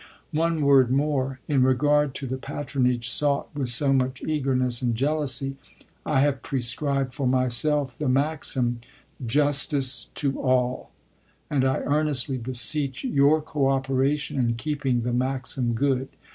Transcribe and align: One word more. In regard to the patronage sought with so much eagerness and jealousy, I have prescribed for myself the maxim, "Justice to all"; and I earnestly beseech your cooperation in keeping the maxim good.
One 0.31 0.61
word 0.61 0.89
more. 0.89 1.39
In 1.47 1.61
regard 1.61 2.15
to 2.15 2.25
the 2.25 2.39
patronage 2.39 3.07
sought 3.07 3.49
with 3.53 3.69
so 3.69 3.93
much 3.93 4.23
eagerness 4.23 4.81
and 4.81 4.95
jealousy, 4.95 5.57
I 6.07 6.21
have 6.21 6.41
prescribed 6.41 7.13
for 7.13 7.27
myself 7.27 7.99
the 7.99 8.09
maxim, 8.09 8.81
"Justice 9.23 10.07
to 10.15 10.41
all"; 10.41 10.89
and 11.51 11.63
I 11.63 11.81
earnestly 11.81 12.39
beseech 12.39 13.03
your 13.03 13.43
cooperation 13.43 14.39
in 14.39 14.55
keeping 14.55 15.01
the 15.03 15.13
maxim 15.13 15.73
good. 15.73 16.09